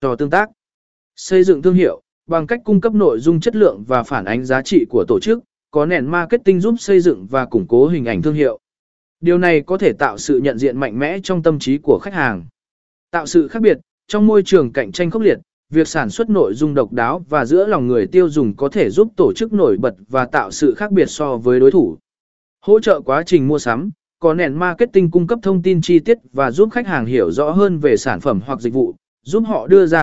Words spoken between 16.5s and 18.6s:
dung độc đáo và giữa lòng người tiêu dùng